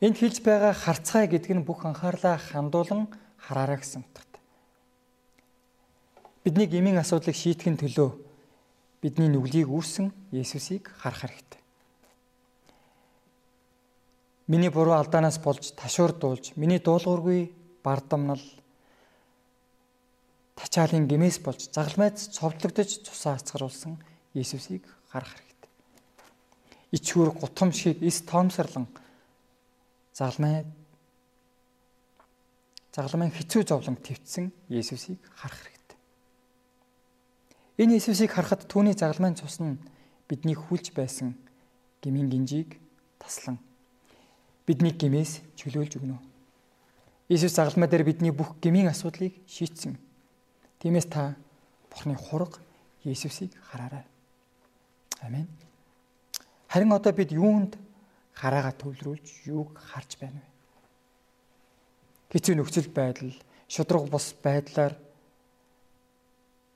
Энд 0.00 0.16
хэлж 0.16 0.40
байгаа 0.40 0.72
харцгай 0.72 1.28
гэдэг 1.28 1.52
нь 1.52 1.66
бүх 1.66 1.84
анхаарлаа 1.84 2.38
хандуулан 2.38 3.12
хараарай 3.36 3.78
гэсэн 3.82 4.00
утгатай. 4.06 4.42
Бидний 6.44 6.68
гмийн 6.68 7.00
асуудлыг 7.00 7.36
шийдэхин 7.36 7.76
төлөө 7.76 8.10
бидний 9.04 9.28
нүглийг 9.28 9.68
үүрсэн 9.68 10.12
Есүсийг 10.32 10.88
харах 10.88 11.28
хэрэгтэй. 11.28 11.60
Миний 14.48 14.68
буруу 14.68 14.96
алдаанаас 14.96 15.40
болж 15.40 15.72
ташуурдуулж, 15.76 16.56
миний 16.56 16.80
дуулуургүй 16.80 17.52
бардамнал 17.84 18.40
тачаалын 20.54 21.06
гэмээс 21.10 21.38
болж 21.42 21.70
загалмайд 21.74 22.16
цовдлогдож 22.18 23.02
цусаа 23.06 23.36
хацгаруулсан 23.38 23.98
Есүсийг 24.34 24.82
харах 25.10 25.34
хэрэгтэй. 25.34 25.70
Ичхүр 26.96 27.30
гутамшиг 27.38 28.02
эс 28.02 28.22
тоомсорлон 28.26 28.86
загалмай 30.14 30.66
загалмай 32.94 33.30
хэцүү 33.30 33.62
зовлон 33.66 33.98
твцсэн 33.98 34.50
Есүсийг 34.70 35.22
харах 35.34 35.60
хэрэгтэй. 35.62 35.98
Энэ 37.78 37.98
Есүсийг 37.98 38.34
харахад 38.34 38.66
түүний 38.66 38.94
загалмайн 38.94 39.38
цус 39.38 39.62
нь 39.62 39.78
бидний 40.28 40.54
хүлж 40.54 40.94
байсан 40.94 41.38
гмийн 42.02 42.30
гинжийг 42.30 42.78
таслан 43.18 43.58
бидний 44.66 44.92
гмээс 44.92 45.44
чөлөөлж 45.60 46.00
өгнө. 46.00 46.16
Иесус 47.28 47.56
загалмай 47.56 47.88
дээр 47.88 48.04
бидний 48.04 48.32
бүх 48.32 48.56
гмийн 48.60 48.88
асуудлыг 48.88 49.36
шийдсэн. 49.48 49.96
Тиймээс 50.84 51.08
та 51.08 51.32
Бурхны 51.88 52.12
хураг 52.12 52.60
Есүсийг 53.08 53.56
хараарай. 53.56 54.04
Амен. 55.24 55.48
Харин 56.68 56.92
одоо 56.92 57.12
бид 57.16 57.32
юунд 57.32 57.80
хараагаа 58.36 58.76
төвлөрүүлж 58.76 59.48
юуг 59.48 59.80
харж 59.80 60.20
байна 60.20 60.44
вэ? 60.44 60.48
Хэцүү 62.36 62.60
нөхцөл 62.60 62.92
байдал, 62.92 63.32
шудраг 63.64 64.12
бус 64.12 64.36
байдлаар 64.44 64.92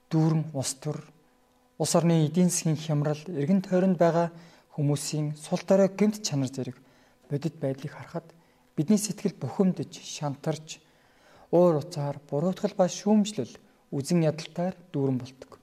дүүрэн 0.08 0.56
ус 0.56 0.72
төр, 0.80 1.04
улс 1.76 1.92
орны 1.92 2.24
эдийн 2.24 2.48
засгийн 2.48 2.80
хямрал, 2.80 3.20
эргэн 3.28 3.60
тойронд 3.60 4.00
байгаа 4.00 4.32
хүмүүсийн 4.72 5.36
сул 5.36 5.60
дорой 5.68 5.92
гэмт 5.92 6.24
чанар 6.24 6.48
зэрэг 6.48 6.80
бодит 7.28 7.60
байдлыг 7.60 7.92
харахад 7.92 8.24
бидний 8.72 8.96
сэтгэл 8.96 9.36
бухимдж, 9.36 10.00
шантарч, 10.00 10.80
уур 11.52 11.84
уцаар, 11.84 12.16
буруутгал 12.24 12.72
ба 12.72 12.88
шүүмжлэл, 12.88 13.67
үзен 13.90 14.22
ядалтаар 14.22 14.76
дүүрэн 14.92 15.18
болдог. 15.18 15.58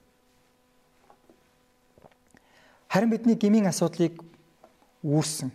Харин 2.88 3.10
бидний 3.10 3.36
гмийн 3.36 3.68
асуудлыг 3.70 4.22
үүрсэн 5.02 5.50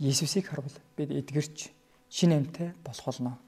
Есүсийг 0.00 0.48
харвал 0.48 0.72
бид 0.96 1.10
эдгэрч 1.12 1.68
шин 2.08 2.32
амьтай 2.32 2.72
болох 2.84 3.04
болно. 3.04 3.38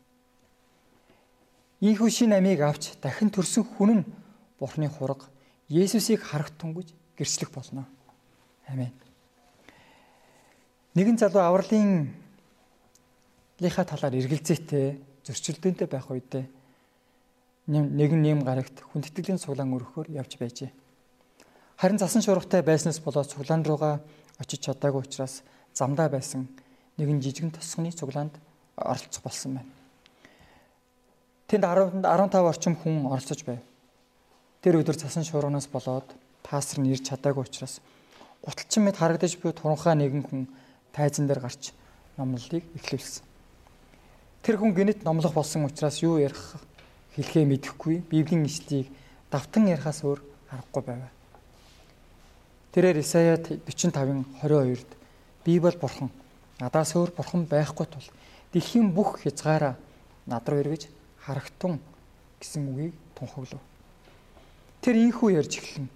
Ийхүү 1.81 2.11
шин 2.11 2.33
амийг 2.37 2.61
авч 2.61 2.93
дахин 3.01 3.31
төрсөн 3.33 3.65
хүн 3.65 3.91
нь 3.97 4.09
Бурхны 4.61 4.89
хураг 4.89 5.27
Есүсийг 5.69 6.21
харах 6.23 6.51
тунгаж 6.55 6.93
гэрчлэх 7.17 7.51
болно. 7.51 7.89
Амен. 8.69 8.93
Нэгэн 10.95 11.19
залуу 11.19 11.41
авралын 11.41 12.13
лиха 13.59 13.85
талаар 13.85 14.15
эргэлзээтэй 14.15 15.01
зөрчилдөөнтэй 15.25 15.89
байх 15.89 16.11
үедээ 16.11 16.45
нэгэн 17.67 18.23
нэм 18.23 18.41
гарагт 18.43 18.83
хүндэтгэлийн 18.91 19.39
цуглаан 19.39 19.75
өргөхөөр 19.77 20.11
явж 20.19 20.35
байжээ. 20.39 20.71
Харин 21.79 21.99
засан 21.99 22.23
шуургатай 22.23 22.63
байснаас 22.63 22.99
болоод 22.99 23.31
цуглаан 23.31 23.63
руугаа 23.63 24.03
очиж 24.39 24.67
чадаагүй 24.67 25.07
учраас 25.07 25.43
замдаа 25.75 26.09
байсан 26.11 26.51
нэгэн 26.99 27.23
жижигэн 27.23 27.55
тосгоны 27.55 27.95
цуглаанд 27.95 28.35
оролцох 28.77 29.23
болсон 29.23 29.63
байна. 29.63 29.71
Тэнд 31.47 31.65
10 31.65 32.03
15 32.03 32.51
орчим 32.51 32.75
хүн 32.75 33.07
оролцож 33.07 33.45
байв. 33.47 33.61
Тэр 34.63 34.83
өдөр 34.83 34.97
цасан 34.99 35.23
шуурганаас 35.23 35.71
болоод 35.71 36.07
пастор 36.43 36.83
нь 36.83 36.91
ирж 36.91 37.07
чадаагүй 37.07 37.47
учраас 37.47 37.79
гуталчин 38.43 38.83
мэд 38.85 38.97
харагдаж 38.99 39.39
буй 39.39 39.53
туранхаа 39.55 39.95
нэгэн 39.95 40.23
хүн 40.27 40.49
тайзан 40.91 41.27
дээр 41.31 41.41
гарч 41.41 41.71
номлолыг 42.19 42.65
эхлүүлсэн. 42.75 43.25
Тэр 44.43 44.59
хүн 44.59 44.75
гинэт 44.75 45.07
номлох 45.07 45.35
болсон 45.35 45.67
учраас 45.67 46.03
юу 46.03 46.19
ярих 46.19 46.59
хэлхээ 47.17 47.45
мэдэхгүй 47.45 48.03
Библийн 48.11 48.47
ишлийг 48.47 48.89
давтан 49.31 49.69
ярихаас 49.69 50.05
өөр 50.05 50.21
аргагүй 50.51 50.83
байв. 50.83 51.03
Тэрээр 52.73 53.01
Исая 53.05 53.37
45-ын 53.37 54.25
22-д 54.41 55.03
Би 55.45 55.59
бол 55.59 55.75
бурхан. 55.75 56.11
Надаас 56.61 56.95
өөр 56.95 57.11
бурхан 57.17 57.47
байхгүй 57.51 57.87
тул 57.87 58.07
дэлхийн 58.53 58.95
бүх 58.95 59.19
хязгаараа 59.25 59.75
над 60.27 60.49
руу 60.49 60.63
эргэж 60.63 60.87
харагтун 61.19 61.81
гэсэн 62.39 62.71
үгийг 62.71 62.95
тунхаглав. 63.19 63.59
Тэр 64.81 64.97
ийхүү 65.03 65.35
ярьж 65.35 65.59
эхлэн. 65.59 65.89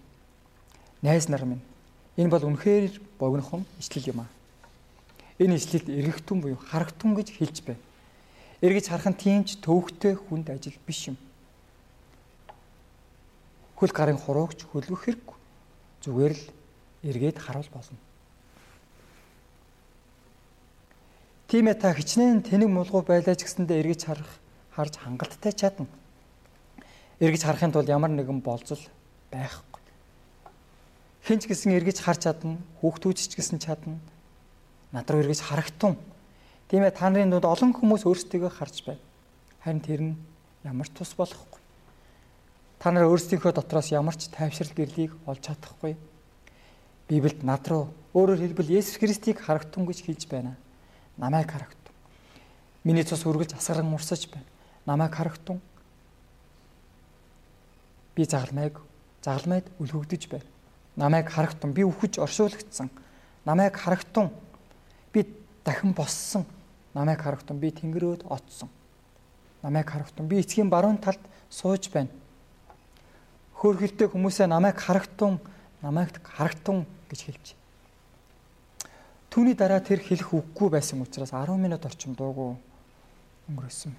Найз 1.03 1.29
нар 1.29 1.45
минь 1.47 1.63
энэ 2.17 2.31
бол 2.31 2.43
үнэхээр 2.43 2.99
богинохон 3.21 3.63
ишлэл 3.79 4.11
юм 4.11 4.27
аа. 4.27 4.31
Энэ 5.39 5.57
ишлэлд 5.63 5.89
эргэгтэн 5.89 6.41
буюу 6.43 6.59
харагтун 6.59 7.15
гэж 7.15 7.39
хэлж 7.39 7.63
байна. 7.63 7.81
Эргэж 8.65 8.89
харах 8.89 9.09
нь 9.13 9.21
тиймч 9.21 9.61
төвөгтэй 9.61 10.17
хүнд 10.17 10.49
ажил 10.49 10.77
биш 10.89 11.13
юм. 11.13 11.17
Хөл 13.77 13.93
гарын 13.93 14.17
хуруугч 14.17 14.65
хөлөх 14.73 15.05
хэрэггүй. 15.05 15.37
Зүгээр 16.01 16.33
л 16.33 16.45
эргээд 17.05 17.37
харуул 17.37 17.69
болно. 17.69 18.01
Тийм 21.53 21.69
ээ 21.69 21.77
та 21.77 21.93
хичнээн 21.93 22.41
тэнэг 22.41 22.73
мулгуу 22.73 23.05
байлаач 23.05 23.45
гэсэндээ 23.45 23.81
эргэж 23.85 24.01
харах 24.09 24.33
харж 24.73 24.95
хангалттай 24.97 25.53
чадна. 25.53 25.87
Эргэж 27.21 27.45
харахын 27.45 27.77
тулд 27.77 27.93
ямар 27.93 28.11
нэгэн 28.11 28.41
болзол 28.41 28.81
байхгүй. 29.29 29.83
Хинч 31.29 31.45
гэсэн 31.45 31.77
эргэж 31.77 32.01
харж 32.01 32.25
чадна, 32.25 32.57
хүүхдүүч 32.81 33.29
ч 33.29 33.33
гэсэн 33.37 33.61
чадна. 33.61 34.01
Над 34.91 35.07
руу 35.13 35.21
эргэж 35.21 35.45
харагтун 35.45 36.01
Тийм 36.67 36.83
ээ 36.83 36.99
та 36.99 37.07
нарын 37.07 37.31
дунд 37.31 37.47
олон 37.47 37.71
хүмүүс 37.71 38.03
өөрсдийгөө 38.11 38.51
харж 38.51 38.83
байна. 38.83 39.03
Харин 39.63 39.83
тэр 39.87 40.01
нь 40.03 40.19
ямар 40.67 40.91
ч 40.91 40.99
тус 40.99 41.15
болохгүй. 41.15 41.63
Та 42.83 42.91
нар 42.91 43.07
өөрсдийнхөө 43.07 43.55
дотроос 43.55 43.95
ямар 43.95 44.19
ч 44.19 44.27
тайвшрал 44.35 44.75
гэрлийг 44.75 45.15
олж 45.31 45.47
чадахгүй. 45.47 45.95
Библиэд 47.07 47.47
над 47.47 47.63
руу 47.71 47.95
өөрөөр 48.19 48.43
хэлбэл 48.43 48.83
Есүс 48.83 48.99
Христийг 48.99 49.39
харагтун 49.47 49.87
гэж 49.87 50.03
хэлж 50.03 50.27
байна. 50.27 50.59
Намайг 51.15 51.55
харагтун. 51.55 51.95
Миний 52.83 53.07
цус 53.07 53.23
үргэлж 53.23 53.55
асгаран 53.55 53.95
урсаж 53.95 54.27
байна. 54.27 54.51
Намайг 54.91 55.15
харагтун. 55.15 55.63
Би 58.19 58.27
загалмайг 58.27 58.83
загалмайд 59.23 59.71
үлгөгдөж 59.79 60.23
байна. 60.27 60.51
Намайг 60.99 61.31
харагтун. 61.31 61.71
Би 61.71 61.87
үхэж 61.87 62.19
оршуулгдсан. 62.19 62.91
Намайг 63.47 63.79
харагтун. 63.79 64.35
Би 65.15 65.31
дахин 65.63 65.95
боссон 65.95 66.43
намайг 66.97 67.21
харагтун 67.21 67.61
би 67.61 67.71
тэнгэрөөд 67.77 68.25
оцсон. 68.25 68.71
Намайг 69.63 69.91
харагтун 69.91 70.29
би 70.29 70.41
эцгийн 70.41 70.71
баруун 70.73 70.97
талд 70.97 71.21
сууж 71.51 71.91
байна. 71.93 72.09
Хөөрхөлтэй 73.61 74.09
хүмүүсээ 74.09 74.49
намайг 74.49 74.81
харагтун, 74.81 75.37
намайг 75.85 76.17
харагтун 76.25 76.87
гэж 77.13 77.21
хэлж. 77.29 77.47
Түүний 79.29 79.53
дараа 79.53 79.85
тэр 79.85 80.01
хэлэх 80.01 80.33
үггүй 80.33 80.73
байсан 80.73 81.05
учраас 81.05 81.37
10 81.37 81.61
минут 81.61 81.85
орчим 81.85 82.17
дуугүй 82.17 82.57
өнгөрөөсөн. 83.53 83.93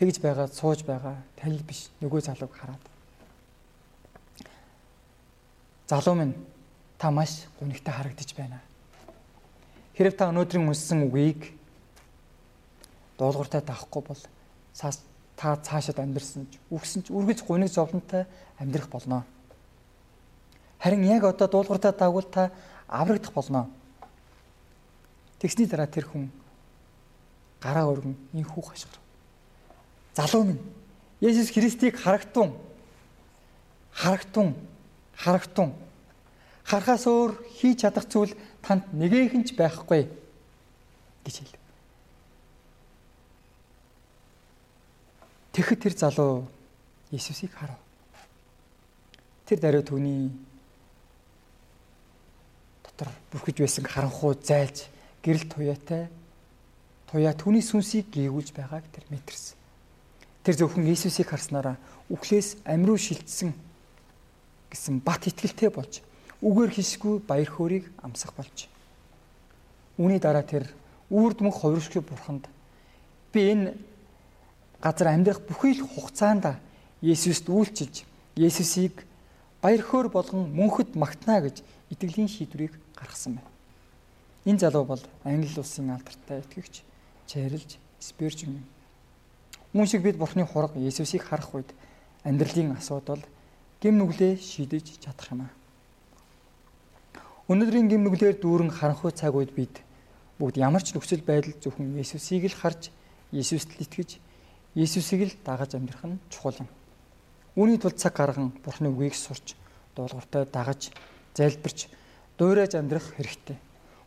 Тэгж 0.00 0.16
байгаад 0.24 0.56
сууж 0.56 0.88
байгаа 0.88 1.20
тал 1.36 1.60
биш 1.68 1.92
нөгөө 2.00 2.24
залууг 2.24 2.56
хараад. 2.56 2.80
Залуу 5.92 6.14
минь 6.16 6.34
та 6.96 7.10
маш 7.10 7.44
гонигтай 7.60 7.92
харагдаж 7.92 8.32
байна. 8.32 8.64
Хэрэг 9.92 10.16
та 10.16 10.32
өнөөдрийн 10.32 10.64
унссан 10.64 11.04
үгийг 11.04 11.57
дуулууртай 13.18 13.60
даахгүй 13.60 14.02
бол 14.02 14.20
цаас 14.72 15.02
та 15.36 15.56
цаашаад 15.56 15.98
амьдрсан 15.98 16.46
ч 16.50 16.58
үгсэн 16.70 17.02
ч 17.02 17.10
үргэлж 17.10 17.42
гуниг 17.46 17.70
зовлонтой 17.70 18.26
амьдрах 18.58 18.88
болно. 18.88 19.26
Харин 20.78 21.04
яг 21.04 21.24
одоо 21.24 21.48
дуулууртай 21.48 21.92
дагвал 21.92 22.22
та 22.22 22.50
аврагдах 22.86 23.32
болно. 23.32 23.70
Тэгсний 25.38 25.66
дараа 25.66 25.86
тэр 25.86 26.06
хүн 26.06 26.30
гараа 27.60 27.90
өргөн 27.90 28.16
инхүү 28.32 28.62
хашгир. 28.62 28.98
Залуу 30.14 30.44
минь 30.44 30.62
Есүс 31.20 31.50
Христийг 31.50 31.98
харагтун 31.98 32.54
харагтун 33.92 34.54
харагтун 35.14 35.74
харахаас 36.62 37.06
өөр 37.06 37.34
хийж 37.58 37.82
чадах 37.82 38.06
зүйл 38.06 38.34
танд 38.62 38.86
нэгэхэн 38.94 39.42
ч 39.42 39.54
байхгүй 39.58 40.06
гэж 41.26 41.34
хэлв. 41.42 41.57
Тэгэхэд 45.58 45.82
тэр 45.82 45.94
залуу 45.98 46.46
Иесусыг 47.10 47.50
харав. 47.50 47.74
Тэр 49.42 49.58
даруй 49.58 49.82
түүний 49.82 50.30
дотор 52.86 53.10
бүрхэж 53.34 53.66
байсан 53.66 53.82
харанхуй 53.82 54.38
зайлж 54.38 54.86
гэрэл 55.18 55.50
туяатай 55.50 56.06
туяа 57.10 57.34
түүний 57.34 57.66
сүнсийг 57.66 58.06
гээгүүлж 58.06 58.54
байгааг 58.54 58.86
тэр 58.86 59.02
мэдэрсэн. 59.10 59.58
Тэр 60.46 60.54
зөвхөн 60.62 60.86
Иесусыг 60.86 61.26
харснараа 61.26 61.74
үхлээс 62.06 62.62
амруу 62.62 62.94
шилжсэн 62.94 63.50
гэсэн 64.70 65.02
бат 65.02 65.26
итгэлтэй 65.26 65.74
болж 65.74 66.06
үгээр 66.38 66.70
хисгүй 66.70 67.18
баяр 67.18 67.50
хөөргийг 67.50 67.90
амсах 67.98 68.30
болж. 68.38 68.70
Үүний 69.98 70.22
дараа 70.22 70.46
тэр 70.46 70.70
үрд 71.10 71.42
мөнх 71.42 71.66
хувиршгүй 71.66 72.06
бурханд 72.06 72.46
би 73.34 73.50
энэ 73.50 73.74
газар 74.82 75.08
амьдрах 75.08 75.40
бүхий 75.42 75.74
л 75.74 75.86
хугацаанд 75.86 76.58
Есүст 77.02 77.46
үйлчилж 77.50 78.02
Есүсийг 78.34 79.06
баяр 79.62 79.82
хөөр 79.82 80.08
болгон 80.10 80.50
мөнхөд 80.54 80.94
магтана 80.94 81.46
гэж 81.46 81.62
итгэлийн 81.90 82.30
шийдвэрийг 82.30 82.74
гаргасан 82.94 83.38
байна. 83.38 83.50
Энэ 84.46 84.58
залуу 84.58 84.84
бол 84.84 85.02
Англи 85.24 85.50
улсын 85.58 85.90
алдартай 85.90 86.40
итгэгч 86.42 86.82
Чарльз 87.26 87.78
Спержин 87.98 88.62
юм. 88.62 88.66
Мөн 89.72 89.86
шиг 89.86 90.02
бид 90.02 90.16
Бурхны 90.16 90.46
хураг 90.46 90.76
Есүсийг 90.76 91.22
харах 91.22 91.54
үед 91.54 91.70
амьдралын 92.24 92.78
асуудал 92.78 93.22
гим 93.82 93.98
нүглээ 93.98 94.38
шийдэж 94.38 95.02
чадах 95.02 95.30
юм 95.30 95.46
аа. 95.46 95.52
Өнөөдрийн 97.48 97.88
гим 97.88 98.02
нүглээр 98.06 98.38
дүүрэн 98.38 98.70
харанхуй 98.70 99.12
цаг 99.12 99.34
үед 99.34 99.54
бид 99.54 99.82
бүгд 100.38 100.58
ямар 100.58 100.82
ч 100.82 100.94
нөхцөл 100.94 101.22
байдал 101.26 101.54
зөвхөн 101.58 101.98
Есүсийг 101.98 102.46
л 102.46 102.58
харж 102.58 102.90
Есүст 103.32 103.74
л 103.74 103.82
итгэж 103.82 104.18
Иесусыг 104.78 105.26
л 105.26 105.34
дагаж 105.42 105.74
амьдрах 105.74 106.06
нь 106.06 106.22
чухал 106.30 106.54
юм. 106.62 106.70
Үүний 107.58 107.82
тулд 107.82 107.98
цаг 107.98 108.14
гарган 108.14 108.54
Бурхны 108.62 108.94
үгийг 108.94 109.18
сурч, 109.18 109.58
дуулууртай 109.98 110.46
дагаж, 110.46 110.94
залбирч, 111.34 111.90
дуурайж 112.38 112.78
амьдрах 112.78 113.10
хэрэгтэй. 113.18 113.58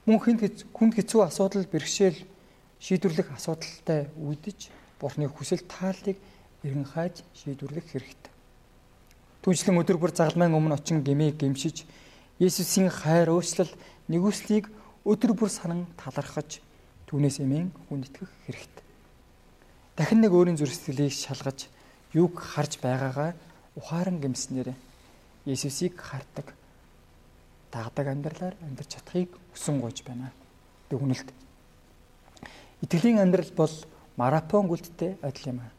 Мөн 0.08 0.24
хүнд 0.72 0.96
хэцүү 0.96 1.28
асуудал 1.28 1.68
бэрхшээл 1.68 2.24
шийдвэрлэх 2.80 3.36
асуудалтай 3.36 4.08
үүдэж 4.16 4.72
Бурхны 4.96 5.28
хүсэл 5.28 5.60
тааллыг 5.68 6.16
эргэн 6.64 6.88
хайж 6.88 7.28
шийдвэрлэх 7.36 7.92
хэрэгтэй. 7.92 8.32
Түнчлэн 9.44 9.76
өдөр 9.76 10.00
бүр 10.00 10.16
загалмайн 10.16 10.56
өмнө 10.56 10.80
очин 10.80 11.04
гмийг 11.04 11.36
гимшиж 11.36 11.84
Есүсийн 12.40 12.88
хайр 12.88 13.36
уучлал 13.36 13.68
нэгүслийг 14.08 14.72
өдөр 15.04 15.36
бүр 15.36 15.52
санан 15.52 15.84
талархаж 16.00 16.64
түүнээс 17.12 17.44
эмээн 17.44 17.76
хүнд 17.92 18.08
итгэх 18.08 18.32
хэрэгтэй 18.48 18.81
дахин 19.96 20.22
нэг 20.22 20.32
өөрийн 20.32 20.58
зүрх 20.58 20.74
сэтгэлийг 20.74 21.12
шалгаж 21.12 21.68
юг 22.14 22.40
харж 22.40 22.80
байгаагаа 22.80 23.36
ухаан 23.76 24.20
гэмснээр 24.20 24.74
Есүсийг 25.46 25.98
хардаг 25.98 26.54
дагдаг 27.72 28.08
амьдралаар 28.08 28.56
амьдарч 28.62 29.00
чадахыг 29.00 29.32
хүсэн 29.54 29.82
гойж 29.82 30.04
байна. 30.04 30.32
Тэг 30.90 31.00
хүнэлт. 31.00 31.30
Итгэлийн 32.84 33.20
амьдрал 33.20 33.52
бол 33.56 33.74
марафон 34.18 34.68
гүйлттэй 34.68 35.18
адил 35.22 35.56
юм 35.56 35.60
аа. 35.66 35.72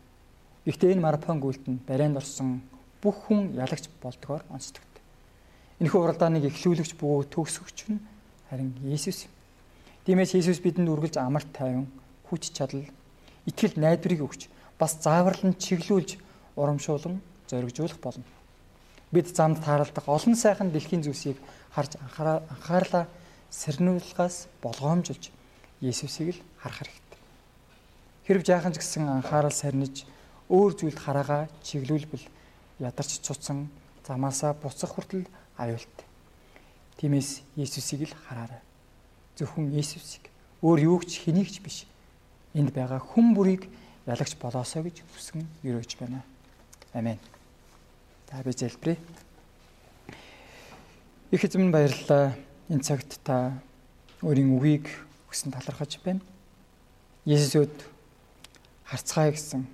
Гэхдээ 0.67 0.93
энэ 0.97 1.05
марафон 1.05 1.39
гүйлт 1.39 1.69
нь 1.69 1.83
барайнд 1.87 2.17
орсон 2.17 2.63
бүх 3.03 3.29
хүн 3.29 3.55
ялагч 3.55 3.87
болдгоор 4.03 4.43
онцлогд. 4.51 4.95
Энэхүү 5.79 6.01
уралдааныг 6.01 6.49
эхлүүлэгч 6.49 6.97
бөгөөд 6.97 7.29
төгсгөгч 7.35 7.79
нь 7.93 8.01
харин 8.49 8.73
Есүс 8.83 9.27
юм. 9.27 9.33
Тиймээс 10.07 10.35
Есүс 10.39 10.59
бидэнд 10.63 10.89
үргэлж 10.89 11.19
амар 11.19 11.45
тайван, 11.55 11.87
хүч 12.27 12.55
чадал, 12.55 12.87
итгэл 13.47 13.77
найдварыг 13.77 14.21
өгч 14.23 14.49
бас 14.79 14.99
зааварлан 15.03 15.55
чиглүүлж 15.59 16.19
урамшуулан 16.57 17.21
зоригжуулах 17.49 17.99
болно. 17.99 18.25
Бид 19.13 19.29
замд 19.37 19.63
тааралдах 19.65 20.09
олон 20.09 20.37
сайхан 20.37 20.71
дэлхийн 20.73 21.03
зүйлсийг 21.03 21.37
харж 21.75 21.97
анхаарлаа 22.01 23.07
сэрнүүлгээс 23.51 24.49
болгоомжилж 24.63 25.31
Есүсийг 25.83 26.39
л 26.39 26.43
харах 26.63 26.79
хэрэгтэй. 26.79 27.21
Хэрв 28.27 28.43
жаахан 28.47 28.73
ч 28.73 28.79
гэсэн 28.81 29.09
анхаарал 29.09 29.53
сарниж 29.53 30.07
өөр 30.49 30.73
зүйлд 30.79 30.99
хараагаа 30.99 31.51
чиглүүлбэл 31.67 32.25
ядарч 32.79 33.21
цуцсан 33.21 33.69
замаасаа 34.07 34.55
буцах 34.55 34.95
хүртэл 34.95 35.27
аюултай. 35.59 36.07
Тиймээс 36.97 37.43
Есүсийг 37.57 38.09
л 38.09 38.17
хараарай. 38.29 38.63
Зөвхөн 39.37 39.75
Есүсийг 39.75 40.31
өөр 40.63 40.79
юу 40.87 40.99
ч 41.03 41.21
хэнийг 41.21 41.51
ч 41.51 41.61
биш 41.61 41.85
энд 42.55 42.73
байгаа 42.73 43.01
хүн 43.01 43.33
бүрийг 43.33 43.69
ялагч 44.07 44.37
болоосоо 44.37 44.83
гэж 44.85 45.01
хүсгэн 45.15 45.47
өрөөж 45.65 45.97
байна. 45.97 46.23
Амен. 46.93 47.19
За 48.29 48.43
би 48.43 48.53
залбирая. 48.53 48.99
Их 51.31 51.45
эзэм 51.45 51.73
баярлалаа. 51.73 52.37
Энэ 52.69 52.85
цагт 52.85 53.21
та 53.25 53.57
өөрийн 54.21 54.53
үгийг 54.57 54.89
өгсөн 55.29 55.53
талархаж 55.53 55.97
байна. 56.05 56.21
Есүсөд 57.25 57.73
харцгаая 58.85 59.33
гэсэн 59.33 59.65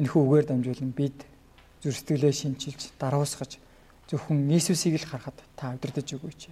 энэхүү 0.00 0.22
үгээр 0.26 0.46
дамжуулан 0.48 0.92
бид 0.96 1.22
зүр 1.82 1.94
сэтгэлээ 1.94 2.32
шинчилж 2.32 2.90
даруусгаж 2.98 3.60
зөвхөн 4.08 4.50
Иесусыг 4.50 4.98
л 4.98 5.06
харахад 5.06 5.38
та 5.54 5.70
удирдах 5.76 6.08
өгөөч. 6.08 6.50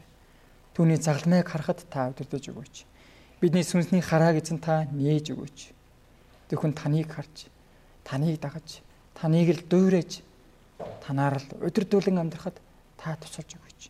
Түүний 0.76 1.00
загалмайг 1.00 1.48
харахад 1.48 1.82
та 1.90 2.12
удирдах 2.12 2.44
өгөөч 2.44 2.86
Бидний 3.38 3.62
сүнсний 3.62 4.02
хараа 4.02 4.34
гэсэн 4.34 4.58
та 4.58 4.90
нээж 4.90 5.30
өгөөч. 5.30 5.70
Зөвхөн 6.50 6.74
таныг 6.74 7.06
харж, 7.06 7.46
таныг 8.02 8.42
дагаж, 8.42 8.82
таныг 9.14 9.54
л 9.54 9.62
дуурайж, 9.62 10.26
танаар 11.06 11.38
л 11.38 11.46
удирдуулан 11.62 12.18
амьдрахад 12.26 12.58
та 12.98 13.14
тусалж 13.14 13.54
өгөөч. 13.54 13.80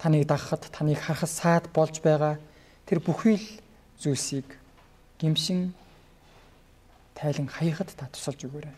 Таныг 0.00 0.24
дагахад, 0.24 0.64
таныг 0.72 0.96
харахад 0.96 1.28
саад 1.28 1.68
болж 1.76 2.00
байгаа 2.00 2.40
тэр 2.88 3.04
бүхий 3.04 3.36
л 3.36 3.48
зүйлсийг 4.00 4.56
гимшин 5.20 5.76
тайлан 7.12 7.52
хаяхад 7.52 7.92
та 8.00 8.08
тусалж 8.08 8.48
өгөөрэй. 8.48 8.72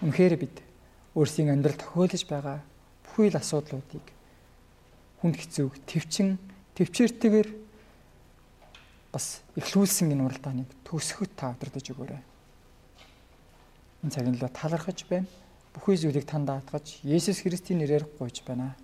Үнэхээр 0.00 0.40
бид 0.40 0.64
өөрсдийн 1.12 1.52
амьдрал 1.52 1.76
тохиолж 1.76 2.24
байгаа 2.24 2.64
бүхий 3.04 3.28
л 3.28 3.36
асуудлуудыг 3.36 4.04
хүнд 5.20 5.36
хэцүүг 5.36 5.76
төвчин 5.84 6.40
төвчээртэйгээр 6.74 7.48
бас 9.14 9.46
эхлүүлсэн 9.54 10.10
энэ 10.10 10.26
уралдааныг 10.26 10.66
төгсгөхөд 10.82 11.32
та 11.38 11.54
удирдах 11.54 11.86
өгөөрэй. 11.86 12.22
Энэ 14.02 14.10
цагийн 14.10 14.34
лөө 14.34 14.50
талархаж 14.50 15.06
байна. 15.06 15.30
Бүхий 15.70 15.94
зүйлийг 15.94 16.26
танд 16.26 16.50
даатгаж 16.50 16.98
Есүс 17.06 17.46
Христийн 17.46 17.78
нэрээр 17.78 18.10
гуйж 18.18 18.42
байна. 18.42 18.74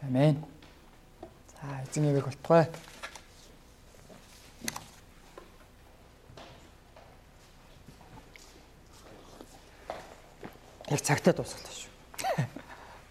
Амен. 0.00 0.40
За 1.52 1.84
эзэн 1.84 2.08
эвэг 2.08 2.24
болтугай. 2.24 2.72
Яг 10.88 11.00
цагтаа 11.04 11.36
дуусгалаа 11.36 11.76
шүү. 11.76 12.56